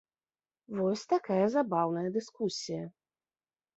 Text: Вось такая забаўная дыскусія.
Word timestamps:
Вось 0.77 1.03
такая 1.13 1.45
забаўная 1.57 2.05
дыскусія. 2.19 2.83